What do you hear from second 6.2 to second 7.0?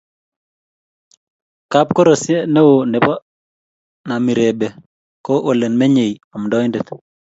amdoindet.